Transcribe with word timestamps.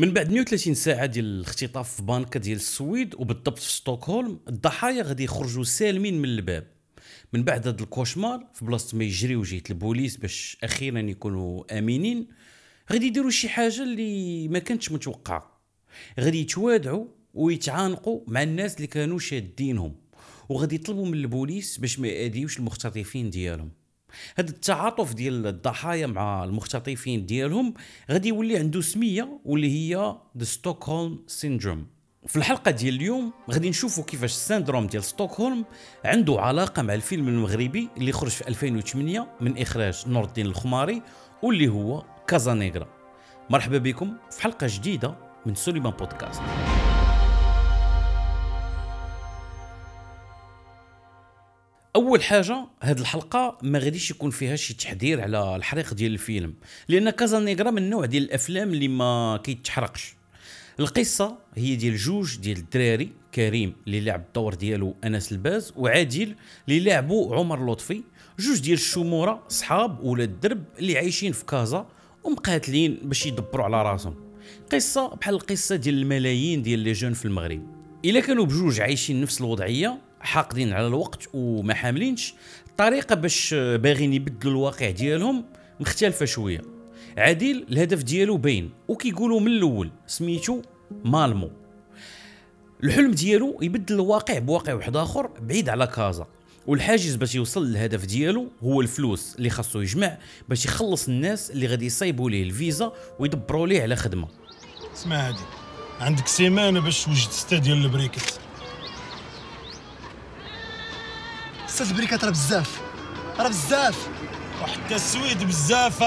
من 0.00 0.12
بعد 0.12 0.32
130 0.32 0.74
ساعة 0.74 1.06
ديال 1.06 1.24
الاختطاف 1.24 1.96
في 1.96 2.02
بانكه 2.02 2.40
ديال 2.40 2.56
السويد 2.56 3.14
وبالضبط 3.14 3.58
في 3.58 3.72
ستوكهولم 3.72 4.40
الضحايا 4.48 5.02
غادي 5.02 5.24
يخرجوا 5.24 5.64
سالمين 5.64 6.18
من 6.18 6.28
الباب. 6.28 6.66
من 7.32 7.42
بعد 7.44 7.68
هذا 7.68 7.82
الكوشمار 7.82 8.46
في 8.54 8.64
بلاصة 8.64 8.98
ما 8.98 9.04
يجريو 9.04 9.42
جهه 9.42 9.62
البوليس 9.70 10.16
باش 10.16 10.56
أخيرا 10.64 11.00
يكونوا 11.00 11.78
آمنين 11.78 12.28
غادي 12.92 13.06
يديروا 13.06 13.30
شي 13.30 13.48
حاجة 13.48 13.82
اللي 13.82 14.48
ما 14.48 14.58
كانتش 14.58 14.92
متوقعة. 14.92 15.60
غادي 16.20 16.40
يتوادعوا 16.40 17.06
ويتعانقوا 17.34 18.20
مع 18.28 18.42
الناس 18.42 18.76
اللي 18.76 18.86
كانوا 18.86 19.18
شادينهم 19.18 19.96
وغادي 20.48 20.74
يطلبوا 20.74 21.06
من 21.06 21.14
البوليس 21.14 21.78
باش 21.78 21.98
ما 21.98 22.08
يأذيوش 22.08 22.58
المختطفين 22.58 23.30
ديالهم. 23.30 23.79
هذا 24.36 24.50
التعاطف 24.50 25.14
ديال 25.14 25.46
الضحايا 25.46 26.06
مع 26.06 26.44
المختطفين 26.44 27.26
ديالهم 27.26 27.74
غادي 28.10 28.28
يولي 28.28 28.56
عنده 28.56 28.80
سمية 28.80 29.40
واللي 29.44 29.70
هي 29.70 30.16
the 30.38 30.44
Stockholm 30.44 31.18
syndrome 31.26 31.86
في 32.26 32.36
الحلقة 32.36 32.70
ديال 32.70 32.94
اليوم 32.94 33.32
غادي 33.50 33.70
نشوفوا 33.70 34.04
كيفاش 34.04 34.32
ال 34.32 34.38
syndrome 34.38 34.86
ديال 34.86 35.04
ستوكهولم 35.04 35.64
عنده 36.04 36.40
علاقة 36.40 36.82
مع 36.82 36.94
الفيلم 36.94 37.28
المغربي 37.28 37.88
اللي 37.96 38.12
خرج 38.12 38.30
في 38.30 38.48
2008 38.48 39.28
من 39.40 39.58
إخراج 39.58 40.04
نور 40.06 40.24
الدين 40.24 40.46
الخماري 40.46 41.02
واللي 41.42 41.68
هو 41.68 42.04
كازانيغرا 42.26 42.88
مرحبا 43.50 43.78
بكم 43.78 44.16
في 44.30 44.42
حلقة 44.42 44.66
جديدة 44.70 45.14
من 45.46 45.54
سوليمان 45.54 45.92
بودكاست 45.92 46.42
أول 52.00 52.22
حاجة 52.22 52.66
هاد 52.82 53.00
الحلقة 53.00 53.58
ما 53.62 53.78
غاديش 53.78 54.10
يكون 54.10 54.30
فيها 54.30 54.56
شي 54.56 54.74
تحذير 54.74 55.20
على 55.20 55.56
الحريق 55.56 55.94
ديال 55.94 56.12
الفيلم 56.12 56.54
لأن 56.88 57.10
كازانيغرا 57.10 57.70
من 57.70 57.78
النوع 57.82 58.04
ديال 58.04 58.22
الأفلام 58.22 58.72
اللي 58.72 58.88
ما 58.88 59.40
كيتحرقش. 59.44 60.14
القصة 60.80 61.38
هي 61.54 61.76
ديال 61.76 61.96
جوج 61.96 62.36
ديال 62.36 62.58
الدراري 62.58 63.12
كريم 63.34 63.72
اللي 63.86 64.00
لعب 64.00 64.20
الدور 64.20 64.54
ديالو 64.54 64.96
أنس 65.04 65.32
الباز 65.32 65.72
وعادل 65.76 66.34
اللي 66.68 66.80
لعبوا 66.80 67.36
عمر 67.36 67.72
لطفي. 67.72 68.02
جوج 68.38 68.60
ديال 68.60 68.78
الشمورة 68.78 69.42
صحاب 69.48 70.04
ولاد 70.04 70.28
الدرب 70.28 70.64
اللي 70.78 70.98
عايشين 70.98 71.32
في 71.32 71.44
كازا 71.44 71.86
ومقاتلين 72.24 72.98
باش 73.02 73.26
يدبروا 73.26 73.64
على 73.64 73.82
راسهم. 73.82 74.14
قصة 74.72 75.08
بحال 75.08 75.34
القصة 75.34 75.76
ديال 75.76 75.94
الملايين 75.94 76.62
ديال 76.62 76.78
les 76.78 76.92
jeunes 76.92 77.12
في 77.12 77.24
المغرب. 77.24 77.66
إلا 78.04 78.20
كانوا 78.20 78.44
بجوج 78.44 78.80
عايشين 78.80 79.20
نفس 79.20 79.40
الوضعية 79.40 80.09
حاقدين 80.20 80.72
على 80.72 80.86
الوقت 80.86 81.28
وما 81.34 81.74
حاملينش. 81.74 82.34
الطريقة 82.68 83.14
باش 83.14 83.54
باغيين 83.54 84.12
يبدلوا 84.12 84.52
الواقع 84.52 84.90
ديالهم 84.90 85.44
مختلفة 85.80 86.26
شوية. 86.26 86.60
عادل 87.18 87.66
الهدف 87.70 88.02
ديالو 88.02 88.36
باين 88.36 88.70
وكيقولوا 88.88 89.40
من 89.40 89.46
الأول 89.46 89.90
سميتو 90.06 90.62
مالمو. 91.04 91.50
الحلم 92.84 93.10
ديالو 93.10 93.58
يبدل 93.62 93.94
الواقع 93.94 94.38
بواقع 94.38 94.74
واحد 94.74 94.96
آخر 94.96 95.26
بعيد 95.40 95.68
على 95.68 95.86
كازا. 95.86 96.26
والحاجز 96.66 97.14
باش 97.14 97.34
يوصل 97.34 97.66
للهدف 97.66 98.06
ديالو 98.06 98.48
هو 98.62 98.80
الفلوس 98.80 99.36
اللي 99.36 99.50
خاصو 99.50 99.80
يجمع 99.80 100.18
باش 100.48 100.64
يخلص 100.64 101.08
الناس 101.08 101.50
اللي 101.50 101.66
غادي 101.66 101.86
يصايبوا 101.86 102.30
ليه 102.30 102.42
الفيزا 102.42 102.92
ويدبروا 103.18 103.66
ليه 103.66 103.82
على 103.82 103.96
خدمة. 103.96 104.28
اسمع 104.94 105.28
هادي 105.28 105.38
عندك 106.00 106.26
سيمانة 106.26 106.80
باش 106.80 107.04
توجد 107.04 107.30
سته 107.30 107.58
ديال 107.58 107.84
البريكات 107.84 108.22
ست 111.80 111.90
البريكات 111.90 112.24
راه 112.24 112.30
بزاف. 112.30 112.80
راه 113.38 113.48
بزاف. 113.48 114.08
وحتى 114.62 114.94
السويد 114.94 115.44
بزاف. 115.44 116.02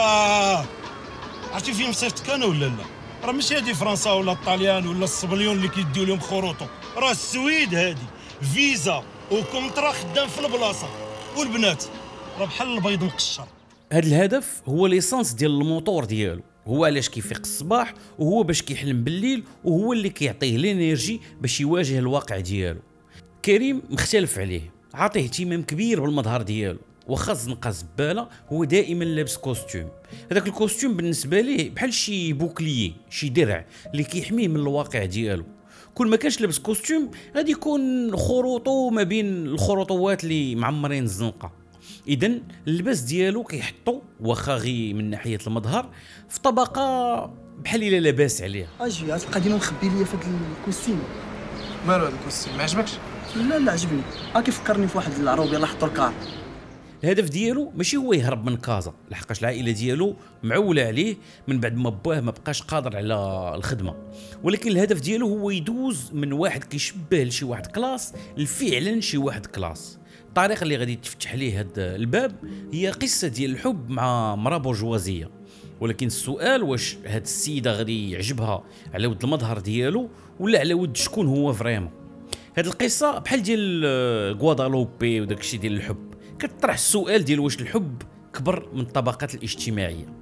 عرفتي 1.54 1.74
فين 1.74 1.94
صيفطك 1.94 2.30
أنا 2.30 2.46
ولا 2.46 2.66
لا؟ 2.66 2.86
راه 3.24 3.32
ماشي 3.32 3.56
هادي 3.56 3.74
فرنسا 3.74 4.12
ولا 4.12 4.32
الطاليان 4.32 4.88
ولا 4.88 5.04
الصبنيول 5.04 5.58
اللي 5.58 5.68
كيديو 5.68 6.04
لهم 6.04 6.20
خروطو. 6.20 6.66
راه 6.98 7.12
السويد 7.12 7.76
هادي. 7.76 8.02
فيزا 8.54 9.04
و 9.32 9.39
contrat 9.39 9.92
خدام 9.92 10.28
في 10.28 10.46
البلاصة. 10.46 10.88
والبنات 11.38 11.84
راه 12.40 12.46
بحال 12.46 12.78
البيض 12.78 13.04
مقشر. 13.04 13.48
هذا 13.92 14.08
الهدف 14.08 14.62
هو 14.68 14.88
l'essence 14.88 15.32
ديال 15.32 15.52
الموتور 15.52 16.06
ديالو. 16.06 16.42
هو 16.68 16.86
علاش 16.86 17.10
كيفيق 17.10 17.40
الصباح 17.40 17.94
وهو 18.20 18.44
باش 18.44 18.62
كيحلم 18.62 19.04
بالليل 19.04 19.44
وهو 19.64 19.94
اللي 19.94 20.10
كيعطيه 20.10 20.56
l'énergie 20.56 21.22
باش 21.42 21.62
يواجه 21.62 22.00
الواقع 22.00 22.40
ديالو. 22.40 22.80
كريم 23.46 23.82
مختلف 23.90 24.40
عليه. 24.40 24.74
عاطيه 24.94 25.24
اهتمام 25.24 25.64
كبير 25.64 26.02
بالمظهر 26.02 26.42
ديالو 26.42 26.80
واخا 27.08 27.34
زنقه 27.34 27.70
زباله 27.70 28.28
هو 28.52 28.64
دائما 28.64 29.04
لابس 29.04 29.38
costume 29.38 29.88
هذاك 30.32 30.48
ال 30.48 30.54
costume 30.54 30.98
بالنسبة 30.98 31.42
ليه 31.42 31.70
بحال 31.70 31.94
شي 31.94 32.34
bouclier 32.34 32.94
شي 33.10 33.30
درع 33.30 33.66
اللي 33.92 34.04
كيحميه 34.04 34.48
من 34.48 34.56
الواقع 34.56 35.06
ديالو. 35.06 35.46
كل 35.96 36.08
ما 36.08 36.16
كانش 36.16 36.42
لابس 36.42 36.60
costume 36.60 37.12
غادي 37.36 37.52
يكون 37.52 38.16
خروطو 38.18 38.90
ما 38.90 39.04
بين 39.04 39.46
الخروطوات 39.46 40.24
اللي 40.24 40.56
معمرين 40.56 41.04
الزنقة. 41.04 41.52
اذا 42.08 42.32
اللباس 42.68 43.00
ديالو 43.00 43.44
كيحطو 43.44 44.02
واخا 44.20 44.56
غي 44.56 44.94
من 44.94 45.10
ناحية 45.10 45.40
المظهر 45.48 45.90
في 46.30 46.40
طبقة 46.40 47.26
بحال 47.64 47.84
إلا 47.84 48.00
لاباس 48.00 48.42
عليها. 48.42 48.68
أجي 48.82 49.12
غتبقى 49.12 49.42
ديما 49.42 49.56
مخبي 49.56 49.90
ليا 49.90 50.06
في 50.06 50.18
هاد 50.18 50.24
ال 50.60 50.65
costume 50.65 51.00
مالو 51.88 52.06
هذا 52.06 52.16
ال 52.16 52.21
costume 52.21 52.58
ما 52.58 52.64
عجبكش؟ 52.64 52.92
لا 53.36 53.60
لا 53.60 53.72
عجبني. 53.72 54.02
ها 54.36 54.42
كيفكرني 54.42 54.88
في 54.88 54.98
واحد 54.98 55.12
العروبي 55.12 55.54
يلاه 55.54 55.68
حطوا 55.68 55.88
الكار. 55.88 56.14
الهدف 57.04 57.30
ديالو 57.30 57.72
ماشي 57.76 57.98
هو 57.98 58.14
يهرب 58.14 58.46
من 58.46 58.58
كازا 58.58 58.94
لحقاش 59.12 59.40
العائلة 59.40 59.72
ديالو 59.72 60.16
معولة 60.44 60.84
عليه 60.84 61.16
من 61.48 61.60
بعد 61.60 61.76
ما 61.76 61.90
باه 61.90 62.22
ما 62.22 62.32
بقاش 62.32 62.62
قادر 62.62 62.98
على 62.98 63.16
الخدمة. 63.56 63.96
ولكن 64.44 64.72
الهدف 64.72 65.02
ديالو 65.02 65.28
هو 65.28 65.50
يدوز 65.50 66.12
من 66.14 66.34
واحد 66.34 66.64
كيشبه 66.64 67.24
لشي 67.24 67.46
واحد 67.46 67.66
classe 67.66 68.14
لفعلا 68.38 69.02
شي 69.02 69.18
واحد 69.18 69.46
classe. 69.46 70.00
الطريقة 70.28 70.64
اللي 70.64 70.78
غادي 70.78 70.96
تفتح 70.96 71.36
ليه 71.36 71.60
هاد 71.60 71.80
الباب 71.80 72.36
هي 72.74 72.90
قصة 72.90 73.28
ديال 73.28 73.52
الحب 73.52 73.90
مع 73.90 74.36
مرا 74.36 74.58
بورجوازية. 74.58 75.30
ولكن 75.82 76.08
السؤال 76.08 76.64
واش 76.64 76.98
هاد 77.06 77.22
السيدة 77.22 77.72
غادي 77.72 78.12
يعجبها 78.12 78.64
على 78.94 79.08
ود 79.08 79.24
المظهر 79.24 79.60
ديالو 79.60 80.10
ولا 80.40 80.60
على 80.60 80.74
ود 80.74 80.98
شكون 80.98 81.28
هو 81.28 81.54
vraiment؟ 81.54 82.03
هاد 82.58 82.68
القصة 82.68 83.20
بحال 83.20 83.44
ديال 83.44 84.38
غوادالوبي 84.38 85.22
وداك 85.22 85.40
الشيء 85.40 85.60
ديال 85.60 85.74
الحب. 85.74 86.14
كتطرح 86.40 86.74
السؤال 86.74 87.26
ديال 87.26 87.40
واش 87.40 87.62
الحب 87.62 88.02
كبر 88.34 88.70
من 88.74 88.80
الطبقات 88.80 89.36
الاجتماعية. 89.36 90.14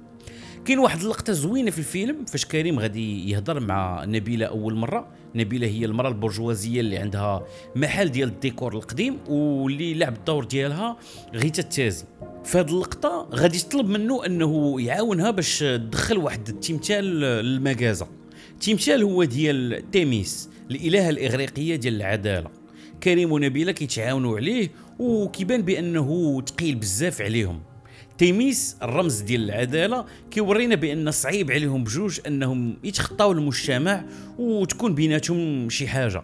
كاين 0.64 0.78
واحد 0.78 1.00
اللقطة 1.00 1.32
زوينة 1.32 1.70
في 1.70 1.78
الفيلم 1.78 2.24
فاش 2.24 2.44
كريم 2.44 2.78
غادي 2.78 3.30
يهضر 3.30 3.60
مع 3.60 4.04
نبيلة 4.04 4.46
أول 4.46 4.74
مرة. 4.74 5.08
نبيلة 5.34 5.66
هي 5.66 5.84
المرأة 5.84 6.08
البرجوازية 6.08 6.80
اللي 6.80 6.96
عندها 6.98 7.46
محل 7.76 8.08
ديال 8.08 8.28
الديكور 8.28 8.74
القديم 8.74 9.18
واللي 9.28 9.94
لعب 9.94 10.14
الدور 10.14 10.44
ديالها 10.44 10.96
غيتا 11.34 11.62
التازي. 11.62 12.04
في 12.44 12.58
هذه 12.58 12.70
اللقطة 12.70 13.28
غادي 13.34 13.58
تطلب 13.58 13.88
منه 13.88 14.26
أنه 14.26 14.80
يعاونها 14.80 15.30
باش 15.30 15.58
تدخل 15.58 16.18
واحد 16.18 16.48
التمثال 16.48 17.04
للمغازة. 17.20 18.21
التمثال 18.50 19.02
هو 19.02 19.24
ديال 19.24 19.90
تيميس 19.90 20.48
الالهه 20.70 21.10
الإغريقية 21.10 21.76
ديال 21.76 21.96
العدالة. 21.96 22.50
كريم 23.02 23.32
ونبيله 23.32 23.72
كيتعاونوا 23.72 24.36
عليه 24.36 24.70
وكيبان 24.98 25.62
بأنه 25.62 26.40
ثقيل 26.46 26.74
بزاف 26.74 27.22
عليهم. 27.22 27.62
تيميس 28.18 28.76
الرمز 28.82 29.20
ديال 29.20 29.44
العدالة 29.44 30.06
كيورينا 30.30 30.74
بأن 30.74 31.10
صعيب 31.10 31.50
عليهم 31.50 31.84
بجوج 31.84 32.20
أنهم 32.26 32.76
يتخطاو 32.84 33.32
المجتمع 33.32 34.04
وتكون 34.38 34.94
بيناتهم 34.94 35.70
شي 35.70 35.88
حاجة. 35.88 36.22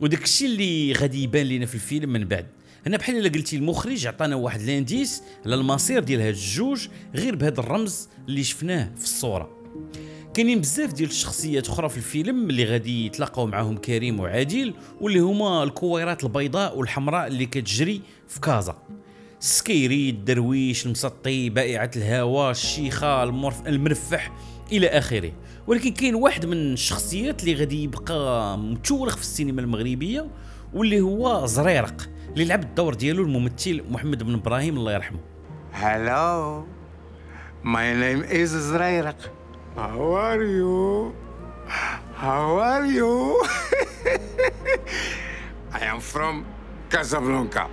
وداك 0.00 0.24
الشيء 0.24 0.48
اللي 0.48 0.92
غادي 0.92 1.22
يبان 1.22 1.46
لنا 1.46 1.66
في 1.66 1.74
الفيلم 1.74 2.12
من 2.12 2.24
بعد. 2.24 2.46
هنا 2.86 2.96
بحال 2.96 3.16
إلا 3.16 3.28
قلتي 3.28 3.56
المخرج 3.56 4.06
عطانا 4.06 4.36
واحد 4.36 4.62
l'indice 4.62 5.22
على 5.46 5.54
المصير 5.54 6.02
ديال 6.02 6.20
هاد 6.20 6.34
الجوج 6.34 6.88
غير 7.14 7.36
بهذا 7.36 7.60
الرمز 7.60 8.08
اللي 8.28 8.44
شفناه 8.44 8.90
في 8.96 9.04
الصورة. 9.04 9.50
كاينين 10.34 10.60
بزاف 10.60 10.92
ديال 10.92 11.08
الشخصيات 11.08 11.68
أخرى 11.68 11.88
في 11.88 11.96
الفيلم 11.96 12.50
اللي 12.50 12.64
غادي 12.64 13.06
يتلاقاو 13.06 13.46
معاهم 13.46 13.76
كريم 13.76 14.20
وعادل 14.20 14.74
واللي 15.00 15.18
هما 15.20 15.62
الكويرات 15.62 16.24
البيضاء 16.24 16.78
والحمراء 16.78 17.26
اللي 17.26 17.46
كتجري 17.46 18.00
في 18.28 18.40
كازا 18.40 18.76
السكيري 19.40 20.10
الدرويش 20.10 20.86
المسطي 20.86 21.50
بائعة 21.50 21.90
الهواء 21.96 22.50
الشيخة 22.50 23.22
المرف 23.22 23.66
المرفح 23.66 24.32
إلى 24.72 24.86
آخره 24.88 25.32
ولكن 25.66 25.90
كاين 25.92 26.14
واحد 26.14 26.46
من 26.46 26.72
الشخصيات 26.72 27.40
اللي 27.42 27.54
غادي 27.54 27.82
يبقى 27.82 28.58
متورخ 28.58 29.16
في 29.16 29.22
السينما 29.22 29.60
المغربية 29.60 30.26
واللي 30.74 31.00
هو 31.00 31.46
زريرق 31.46 32.08
اللي 32.32 32.44
لعب 32.44 32.62
الدور 32.62 32.94
ديالو 32.94 33.22
الممثل 33.22 33.82
محمد 33.90 34.22
بن 34.22 34.34
إبراهيم 34.34 34.76
الله 34.76 34.92
يرحمه 34.92 35.18
Hello. 35.72 36.64
My 37.64 37.88
name 38.04 38.22
is 38.42 38.50
Zrairak. 38.72 39.39
How 39.76 40.14
are 40.14 40.42
you? 40.42 41.14
How 42.14 42.58
are 42.58 42.86
you? 42.86 43.40
I 45.72 45.80
am 45.92 46.00
from 46.00 46.44
Casablanca. 46.90 47.68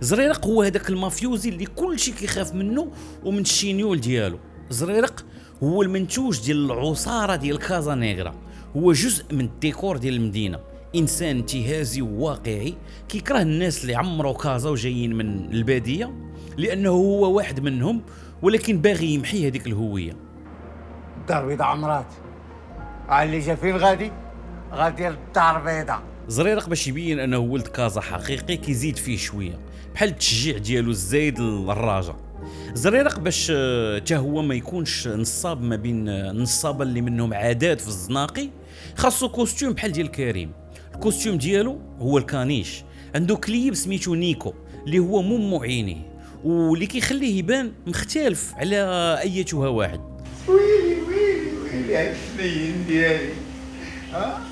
زريرق 0.00 0.46
هو 0.46 0.62
هذاك 0.62 0.90
المافيوزي 0.90 1.48
اللي 1.48 1.66
كل 1.66 1.98
شيء 1.98 2.14
كيخاف 2.14 2.54
منه 2.54 2.92
ومن 3.24 3.40
الشينيول 3.40 4.00
ديالو 4.00 4.38
زريرق 4.70 5.24
هو 5.62 5.82
المنتوج 5.82 6.40
ديال 6.44 6.70
العصاره 6.70 7.36
ديال 7.36 7.58
كازا 7.58 7.94
نيغرا 7.94 8.34
هو 8.76 8.92
جزء 8.92 9.24
من 9.34 9.40
الديكور 9.44 9.96
ديال 9.96 10.14
المدينة 10.14 10.58
انسان 10.96 11.36
انتهازي 11.36 12.02
وواقعي 12.02 12.74
كيكره 13.08 13.42
الناس 13.42 13.82
اللي 13.82 13.94
عمروا 13.94 14.32
كازا 14.32 14.70
وجايين 14.70 15.14
من 15.14 15.52
الباديه 15.52 16.14
لأنه 16.56 16.90
هو 16.90 17.36
واحد 17.36 17.60
منهم 17.60 18.02
ولكن 18.42 18.78
باغي 18.78 19.06
يمحي 19.06 19.48
هذيك 19.48 19.66
الهوية. 19.66 20.12
الدار 21.20 21.42
البيضاء 21.42 21.66
عمرات. 21.68 22.06
اللي 23.10 23.38
جا 23.38 23.54
فين 23.54 23.76
غادي؟ 23.76 24.12
غادي 24.72 25.08
للدار 25.08 25.58
البيضاء. 25.58 26.02
زريرق 26.28 26.68
باش 26.68 26.88
يبين 26.88 27.18
أنه 27.18 27.38
ولد 27.38 27.66
كازا 27.66 28.00
حقيقي 28.00 28.56
كيزيد 28.56 28.96
فيه 28.96 29.16
شوية 29.16 29.58
بحال 29.94 30.08
التشجيع 30.08 30.58
ديالو 30.58 30.90
الزايد 30.90 31.40
للراجا 31.40 32.16
زريرق 32.74 33.18
باش 33.18 33.52
آه، 33.54 33.98
تا 33.98 34.16
هو 34.16 34.42
ما 34.42 34.54
يكونش 34.54 35.08
نصاب 35.08 35.62
ما 35.62 35.76
بين 35.76 36.08
آه، 36.08 36.30
النصابه 36.30 36.84
اللي 36.84 37.00
منهم 37.00 37.34
عادات 37.34 37.80
في 37.80 37.88
الزناقي 37.88 38.48
خاصو 38.96 39.28
costume 39.28 39.72
بحال 39.72 39.92
ديال 39.92 40.10
كريم. 40.10 40.52
الكوستيوم 40.94 41.38
ديالو 41.38 41.80
هو 42.00 42.18
ال 42.18 42.25
caniche. 42.25 42.84
عنده 43.14 43.36
كليب 43.36 43.74
سميتو 43.74 44.14
نيكو 44.14 44.52
اللي 44.86 44.98
هو 44.98 45.22
مو 45.22 45.62
عينيه 45.62 46.17
واللي 46.44 46.86
كيخليه 46.86 47.38
يبان 47.38 47.72
مختلف 47.86 48.54
على 48.54 48.76
أيتها 49.22 49.68
واحد. 49.68 50.00
ويلي 50.48 51.02
ويلي 51.02 51.52
ويلي 51.62 51.96
هاد 51.96 52.14
السنين 52.14 52.86
ديالي 52.86 53.32
ها؟ 54.12 54.42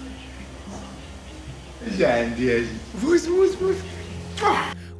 جا 1.98 2.08
عندي 2.08 2.56
أجي 2.56 2.66
فوز 3.02 3.26
فوز 3.26 3.50
فوز. 3.54 3.76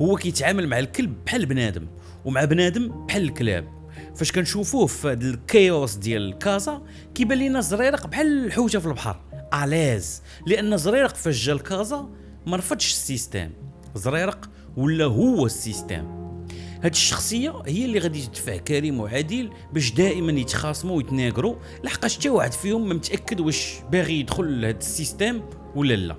هو 0.03 0.17
كيتعامل 0.17 0.69
مع 0.69 0.79
الكلب 0.79 1.25
بحال 1.27 1.47
بنادم 1.47 1.87
ومع 2.25 2.45
بنادم 2.45 3.07
بحال 3.07 3.23
الكلاب. 3.23 3.77
فاش 4.17 4.33
كنشوفوه 4.33 4.87
في 4.87 5.09
هذا 5.09 5.27
ال 5.27 5.38
chaos 5.38 5.95
ديال 5.95 6.39
كازا 6.39 6.83
كيبان 7.15 7.39
لينا 7.39 7.61
زريرق 7.61 8.07
بحال 8.07 8.47
الحوتة 8.47 8.79
في 8.79 8.87
البحر. 8.87 9.21
الاز 9.55 10.23
لأن 10.47 10.77
زريرق 10.77 11.15
فاش 11.15 11.45
جا 11.47 11.55
لكازا 11.55 12.09
ما 12.47 12.57
رفضش 12.57 12.91
ال 12.91 12.97
système. 12.97 13.51
زريرق 13.95 14.51
ولا 14.77 15.05
هو 15.05 15.47
ال 15.47 15.55
système. 15.55 16.26
هاد 16.83 16.93
الشخصية 16.93 17.63
هي 17.67 17.85
اللي 17.85 17.99
غادي 17.99 18.27
تدفع 18.27 18.57
كريم 18.57 19.01
وعادل 19.01 19.51
باش 19.73 19.93
دائما 19.93 20.33
يتخاصموا 20.33 20.97
ويتناقروا. 20.97 21.57
لحقاش 21.85 22.19
حتى 22.19 22.29
واحد 22.29 22.53
فيهم 22.53 22.89
ما 22.89 22.95
متأكد 22.95 23.41
واش 23.41 23.75
باغي 23.93 24.21
يدخل 24.21 24.61
لهاد 24.61 24.77
ال 24.77 24.85
système 24.85 25.43
ولا 25.75 25.95
لا. 25.95 26.17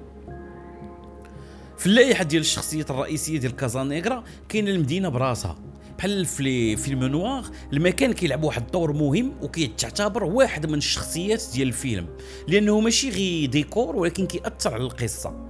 في 1.78 1.86
اللائحة 1.86 2.24
ديال 2.24 2.42
الشخصيات 2.42 2.92
الرئيسية 2.92 3.40
ديال 3.40 3.56
كازانيغرا 3.56 4.24
كاين 4.50 4.68
المدينة 4.68 5.10
براسها. 5.10 5.56
بحال 5.98 6.26
في 6.26 6.76
فيلم 6.76 7.04
نوار 7.04 7.44
المكان 7.74 8.14
كيلعب 8.14 8.44
واحد 8.44 8.62
الدور 8.66 8.94
مهم 8.94 9.34
وكيتعتبر 9.42 10.24
واحد 10.24 10.66
من 10.66 10.78
الشخصيات 10.78 11.44
ديال 11.54 11.68
الفيلم. 11.68 12.08
لأنه 12.48 12.80
ماشي 12.80 13.10
غير 13.10 13.50
ديكور 13.50 13.96
ولكن 13.96 14.26
كيأثر 14.26 14.74
على 14.74 14.84
القصة. 14.84 15.48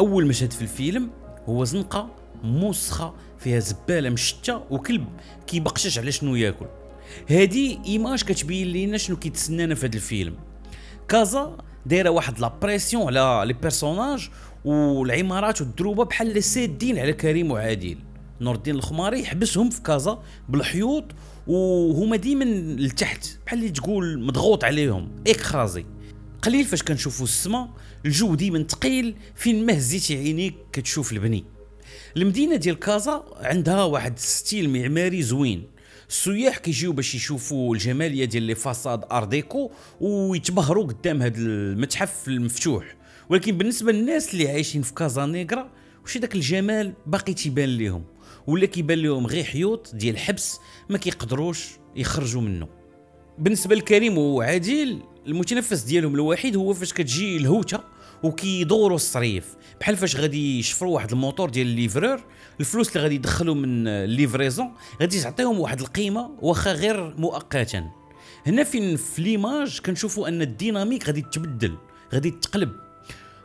أول 0.00 0.26
مشهد 0.26 0.52
في 0.52 0.62
الفيلم 0.62 1.10
هو 1.48 1.64
زنقة 1.64 2.21
موسخة 2.42 3.14
فيها 3.38 3.58
زبالة 3.58 4.10
مشتة 4.10 4.62
وكلب 4.70 5.04
كيبقشش 5.46 5.98
على 5.98 6.12
شنو 6.12 6.36
ياكل. 6.36 6.66
هادي 7.30 7.78
إيماج 7.86 8.22
كتبين 8.22 8.68
لينا 8.68 8.98
شنو 8.98 9.16
كيتسنانا 9.16 9.74
في 9.74 9.86
هذا 9.86 9.96
الفيلم. 9.96 10.34
كازا 11.08 11.56
دايرة 11.86 12.10
واحد 12.10 12.38
la 12.38 12.52
pression 12.62 13.06
على 13.06 13.42
les 13.46 13.52
personnages 13.52 14.28
والعمارات 14.64 15.60
والدروبة 15.60 16.04
بحال 16.04 16.28
اللي 16.28 16.40
سادين 16.40 16.98
على 16.98 17.12
كريم 17.12 17.50
وعادل. 17.50 17.98
نور 18.40 18.54
الدين 18.54 18.74
الخماري 18.74 19.24
حبسهم 19.24 19.70
في 19.70 19.82
كازا 19.82 20.22
بالحيوط 20.48 21.04
وهما 21.46 22.16
ديما 22.16 22.44
لتحت 22.78 23.26
بحال 23.46 23.58
اللي 23.58 23.70
تقول 23.70 24.22
مضغوط 24.22 24.64
عليهم. 24.64 25.10
écrasé. 25.26 25.86
قليل 26.42 26.64
فاش 26.64 26.82
كنشوفوا 26.82 27.26
السما 27.26 27.68
الجو 28.06 28.34
ديما 28.34 28.62
ثقيل 28.62 29.14
فين 29.34 29.66
ما 29.66 29.76
هزيتي 29.76 30.16
عينيك 30.16 30.54
كتشوف 30.72 31.12
البني. 31.12 31.44
المدينة 32.16 32.56
ديال 32.56 32.78
كازا 32.78 33.24
عندها 33.36 33.84
واحد 33.84 34.18
style 34.18 34.70
معماري 34.70 35.22
زوين. 35.22 35.62
السياح 36.08 36.58
كيجيو 36.58 36.92
باش 36.92 37.14
يشوفوا 37.14 37.74
الجمالية 37.74 38.24
ديال 38.24 38.42
les 38.42 38.54
façades 38.54 39.04
art 39.12 39.37
déco 39.37 39.70
ويتبهروا 40.00 40.86
قدام 40.86 41.22
هذا 41.22 41.38
المتحف 41.38 42.28
المفتوح. 42.28 42.96
ولكن 43.30 43.58
بالنسبة 43.58 43.92
للناس 43.92 44.32
اللي 44.32 44.48
عايشين 44.48 44.82
في 44.82 44.94
كازا 44.94 45.26
نيغرا 45.26 45.70
وش 46.04 46.18
داك 46.18 46.34
الجمال 46.34 46.92
باقي 47.06 47.34
تيبان 47.34 47.68
ليهم؟ 47.68 48.04
ولا 48.46 48.66
كيبان 48.66 48.98
لهم 48.98 49.26
غير 49.26 49.44
حيوط 49.44 49.94
ديال 49.94 50.14
الحبس 50.14 50.58
ما 50.90 50.98
كيقدروش 50.98 51.68
يخرجوا 51.96 52.42
منه. 52.42 52.68
بالنسبة 53.38 53.74
لكريم 53.74 54.18
وعادل 54.18 54.98
المتنفس 55.26 55.82
ديالهم 55.82 56.14
الوحيد 56.14 56.56
هو 56.56 56.74
فاش 56.74 56.92
كتجي 56.92 57.36
الهوتة. 57.36 57.91
وكيدوروا 58.22 58.96
الصريف. 58.96 59.56
بحال 59.80 59.96
فاش 59.96 60.16
غادي 60.16 60.58
يشفروا 60.58 60.94
واحد 60.94 61.12
الموتور 61.12 61.50
ديال 61.50 61.66
ال 61.66 61.73
livreur 61.73 62.20
الفلوس 62.60 62.88
اللي 62.88 63.00
غادي 63.00 63.14
يدخلوا 63.14 63.54
من 63.54 63.88
ال 63.88 63.96
livraison 63.96 64.72
غادي 65.00 65.20
تعطيهم 65.20 65.60
واحد 65.60 65.80
القيمة 65.80 66.30
واخا 66.40 66.72
غير 66.72 67.14
مؤقتا. 67.16 67.90
هنا 68.46 68.64
فين 68.64 68.96
في 68.96 69.22
ليماج 69.22 69.80
كنشوفوا 69.80 70.28
أن 70.28 70.42
الديناميك 70.42 71.06
غادي 71.06 71.22
تبدل 71.32 71.76
غادي 72.14 72.30
تقلب 72.30 72.72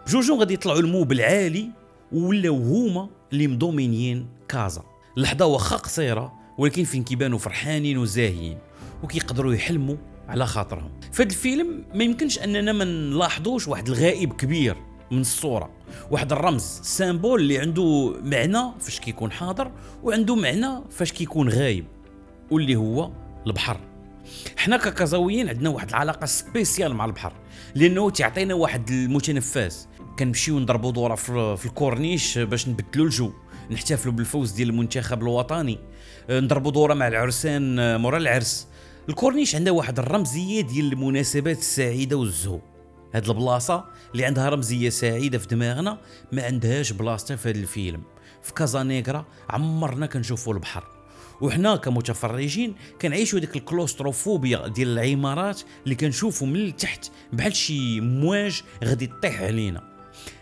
بجوجهم 0.07 0.39
غادي 0.39 0.53
يطلعوا 0.53 0.79
الموب 0.79 1.11
العالي 1.11 1.69
ولاو 2.11 2.55
هما 2.55 3.09
اللي 3.33 3.47
مدومينيين 3.47 4.27
كازا. 4.47 4.83
اللحظة 5.17 5.45
واخا 5.45 5.75
قصيرة 5.75 6.33
ولكن 6.57 6.83
فين 6.83 7.03
كيبانوا 7.03 7.37
فرحانين 7.37 7.97
وزاهيين 7.97 8.57
وكيقدروا 9.03 9.53
يحلموا 9.53 9.95
على 10.27 10.45
خاطرهم. 10.45 10.91
فهاد 11.13 11.29
الفيلم 11.29 11.83
ما 11.93 12.03
يمكنش 12.03 12.39
أننا 12.39 12.71
ما 12.71 12.85
نلاحظوش 12.85 13.67
واحد 13.67 13.87
الغائب 13.87 14.33
كبير 14.33 14.75
من 15.11 15.21
الصورة. 15.21 15.69
واحد 16.11 16.31
الرمز 16.31 16.79
سامبول 16.83 17.41
اللي 17.41 17.59
عنده 17.59 18.13
معنى 18.23 18.71
فاش 18.79 18.99
كيكون 18.99 19.31
حاضر 19.31 19.71
وعنده 20.03 20.35
معنى 20.35 20.67
فاش 20.89 21.11
كيكون 21.11 21.49
غايب 21.49 21.85
واللي 22.51 22.75
هو 22.75 23.11
البحر. 23.47 23.79
حنا 24.57 24.77
ككازاويين 24.77 25.49
عندنا 25.49 25.69
واحد 25.69 25.89
العلاقة 25.89 26.25
spéciale 26.25 26.93
مع 26.93 27.05
البحر 27.05 27.33
لأنه 27.75 28.09
تعطينا 28.09 28.53
واحد 28.53 28.89
المتنفس. 28.89 29.87
كنمشيو 30.19 30.59
نضربوا 30.59 30.91
دورة 30.91 31.15
في 31.55 31.65
الكورنيش 31.65 32.37
باش 32.37 32.67
نبدلوا 32.67 33.05
الجو 33.05 33.31
نحتفلوا 33.71 34.13
بالفوز 34.13 34.51
ديال 34.51 34.69
المنتخب 34.69 35.21
الوطني. 35.21 35.79
نضربوا 36.29 36.71
دورة 36.71 36.93
مع 36.93 37.07
العرسان 37.07 37.95
مورا 38.01 38.17
العرس. 38.17 38.67
الكورنيش 39.09 39.55
عندها 39.55 39.73
واحد 39.73 39.99
الرمزية 39.99 40.61
ديال 40.61 40.93
المناسبات 40.93 41.57
السعيدة 41.57 42.15
والزهو. 42.17 42.59
هاد 43.13 43.29
البلاصة 43.29 43.85
اللي 44.11 44.25
عندها 44.25 44.49
رمزية 44.49 44.89
سعيدة 44.89 45.37
في 45.37 45.47
دماغنا 45.47 45.97
ما 46.31 46.45
عندهاش 46.45 46.91
بلاصتها 46.91 47.35
في 47.35 47.49
هذا 47.49 47.57
الفيلم. 47.59 48.03
في 48.43 48.53
كازانيغرا 48.53 49.25
عمرنا 49.49 50.05
كنشوفوا 50.05 50.53
البحر. 50.53 50.83
وحنا 51.41 51.75
كمتفرجين 51.75 52.75
كنعيشوا 53.01 53.39
ديك 53.39 53.55
الكلوستروفوبيا 53.55 54.67
ديال 54.67 54.99
العمارات 54.99 55.61
اللي 55.83 55.95
كنشوفوا 55.95 56.47
من 56.47 56.55
التحت 56.55 57.11
بحال 57.33 57.55
شي 57.55 58.01
مواج 58.01 58.63
غادي 58.83 59.07
تطيح 59.07 59.41
علينا. 59.41 59.83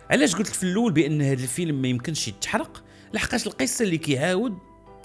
علاش 0.09 0.35
قلت 0.35 0.47
في 0.47 0.63
الأول 0.63 0.91
بأن 0.91 1.21
هذا 1.21 1.43
الفيلم 1.43 1.81
ما 1.81 1.87
يمكنش 1.87 2.27
يتحرق؟ 2.27 2.83
لحقاش 3.13 3.47
القصة 3.47 3.85
اللي 3.85 3.97
كيعاود 3.97 4.57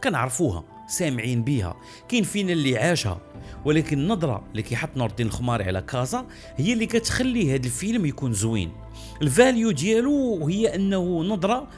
كنعرفوها. 0.05 0.80
سامعين 0.91 1.45
بيها. 1.45 1.77
كاين 2.09 2.25
فينا 2.25 2.53
اللي 2.53 2.79
عاشها 2.79 3.21
ولكن 3.65 3.99
النظرة 3.99 4.45
اللي 4.51 4.63
كيحط 4.63 4.97
نور 4.97 5.11
الدين 5.11 5.27
الخماري 5.27 5.65
على 5.65 5.83
كازا 5.83 6.27
هي 6.57 6.73
اللي 6.73 6.87
كتخلي 6.87 7.55
هذا 7.55 7.67
الفيلم 7.67 8.07
يكون 8.07 8.33
زوين. 8.33 8.73
ال 9.23 9.31
value 9.31 9.71
ديالو 9.71 10.47
هي 10.49 10.75
أنه 10.75 11.23
نظرة 11.23 11.69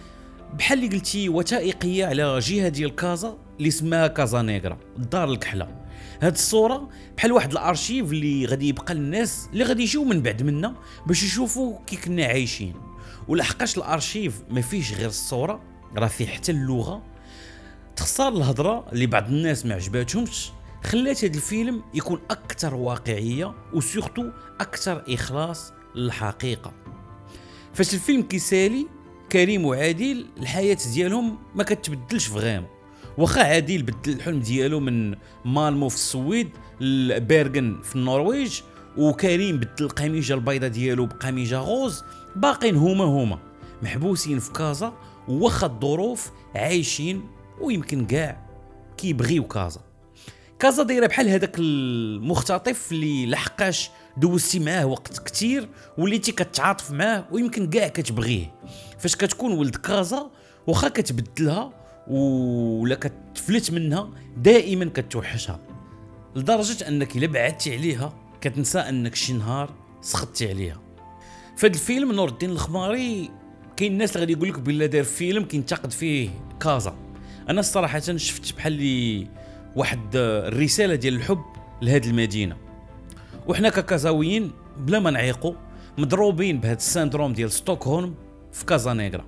بحال 0.59 0.79
اللي 0.85 0.97
قلتي 0.97 1.29
وثائقية 1.29 2.07
على 2.07 2.39
جهة 2.39 2.69
ديال 2.69 2.95
كازا 2.95 3.39
اللي 3.59 3.69
اسمها 3.69 4.07
كازا 4.07 4.43
نيغرا 4.43 4.79
الدار 4.99 5.31
الكحلة. 5.31 5.69
هاد 6.23 6.33
الصورة 6.33 6.89
بحال 7.17 7.33
واحد 7.33 7.53
الأرشيف 7.53 8.13
اللي 8.13 8.47
غادي 8.47 8.69
يبقى 8.69 8.95
للناس 8.95 9.49
اللي 9.53 9.65
غادي 9.65 9.83
يجيو 9.83 10.05
من 10.05 10.23
بعد 10.23 10.43
منا 10.43 10.75
باش 11.07 11.23
يشوفوا 11.23 11.79
كي 11.87 11.97
كنا 11.97 12.25
عايشين. 12.25 12.75
ولحقاش 13.29 13.77
الأرشيف 13.79 14.43
ما 14.51 14.61
فيش 14.61 14.95
غير 14.95 15.07
الصورة 15.09 15.61
راه 15.97 16.07
فيه 16.07 16.27
حتى 16.27 16.53
اللغة 16.53 17.03
تخسر 17.97 18.29
الهضرة 18.29 18.85
اللي 18.93 19.07
بعض 19.07 19.29
الناس 19.29 19.67
ما 19.67 19.75
عجباتهمش 19.75 20.51
خلات 20.85 21.25
هذا 21.25 21.35
الفيلم 21.35 21.83
يكون 21.95 22.21
أكثر 22.31 22.75
واقعية 22.75 23.55
وسورتو 23.75 24.31
أكثر 24.61 25.05
إخلاص 25.09 25.73
للحقيقة. 25.95 26.73
فاش 27.75 27.95
الفيلم 27.95 28.23
كيسالي 28.23 28.87
كريم 29.33 29.65
وعادل 29.65 30.27
الحياة 30.41 30.79
ديالهم 30.95 31.39
ما 31.55 31.65
كتبدلش 31.65 32.27
فغيم 32.27 32.65
واخا 33.19 33.43
عادل 33.43 33.83
بدل 33.83 34.13
الحلم 34.13 34.41
ديالو 34.41 34.81
من 34.81 35.15
مالمو 35.45 35.89
في 35.89 35.95
السويد 35.95 36.51
لبيرغن 36.81 37.81
في 37.83 37.97
النرويج 37.97 38.61
وكريم 38.99 39.57
بدل 39.57 39.85
القميجة 39.85 40.35
البيضاء 40.35 40.71
ديالو 40.71 41.07
بقميجة 41.07 41.59
غوز 41.59 42.05
باقين 42.37 42.77
هما 42.77 43.05
هما 43.05 43.39
محبوسين 43.83 44.39
في 44.39 44.53
كازا 44.53 44.93
واخا 45.29 45.67
الظروف 45.67 46.31
عايشين 46.55 47.23
ويمكن 47.61 48.07
كاع 48.07 48.47
كيبغيو 48.97 49.45
كازا 49.45 49.81
كازا 50.59 50.83
دايرة 50.83 51.07
بحال 51.07 51.29
هذاك 51.29 51.59
المختطف 51.59 52.93
اللي 52.93 53.27
لحقاش 53.27 53.91
دوزتي 54.17 54.59
معاه 54.59 54.87
وقت 54.87 55.19
كتير 55.19 55.69
وليتي 55.99 56.33
كتعاطف 56.33 56.91
معاه 56.91 57.25
ويمكن 57.31 57.71
كاع 57.71 57.89
كتبغيه. 57.89 58.55
فاش 58.99 59.17
كتكون 59.17 59.53
ولد 59.53 59.77
كازا 59.77 60.31
واخا 60.67 60.89
كتبدلها 60.89 61.73
ولا 62.09 62.95
كتفلت 62.95 63.71
منها 63.71 64.11
دائما 64.37 64.85
كتوحشها. 64.85 65.61
لدرجة 66.37 66.89
أنك 66.89 67.17
إلا 67.17 67.27
بعدتي 67.27 67.77
عليها 67.77 68.15
كتنسى 68.41 68.79
أنك 68.79 69.15
شي 69.15 69.33
نهار 69.33 69.71
سخطتي 70.01 70.49
عليها. 70.49 70.81
فهاد 71.57 71.75
الفيلم 71.75 72.13
نور 72.13 72.29
الدين 72.29 72.51
الخماري 72.51 73.31
كاين 73.77 73.93
الناس 73.93 74.11
اللي 74.11 74.21
غادي 74.21 74.33
يقول 74.33 74.49
لك 74.49 74.59
بلا 74.59 74.87
دار 74.87 75.05
فيلم 75.05 75.45
كينتقد 75.45 75.91
فيه 75.91 76.31
كازا. 76.61 77.02
أنا 77.49 77.61
الصراحه 77.61 78.17
شفت 78.17 78.57
بحال 78.57 78.73
لي 78.73 79.27
واحد 79.77 80.01
الرساله 80.15 80.95
ديال 80.95 81.15
الحب 81.15 81.43
لهاد 81.83 82.05
المدينة. 82.05 82.57
وحنا 83.47 83.69
ككازاويين 83.69 84.53
بلا 84.79 84.99
ما 84.99 85.11
نعيقوا 85.11 85.55
مضروبين 85.99 86.61
بهذا 86.61 86.77
ال 86.77 86.83
syndrome 86.83 87.33
ديال 87.33 87.53
ستوكهولم 87.53 88.15
في 88.53 88.65
كازا 88.65 88.93
نيغرا 88.93 89.25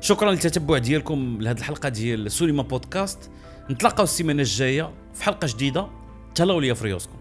شكرا 0.00 0.30
للتتبع 0.30 0.78
ديالكم 0.78 1.38
لهذه 1.40 1.58
الحلقة 1.58 1.88
ديال 1.88 2.30
سوليما 2.32 2.62
بودكاست. 2.62 3.30
نتلاقاو 3.70 4.04
السيمانه 4.04 4.42
الجايه 4.42 4.90
في 5.14 5.24
حلقه 5.24 5.48
جديده. 5.54 5.88
تهلاو 6.34 6.60
ليا 6.60 6.74
في 6.74 6.84
ريوسكم 6.84 7.17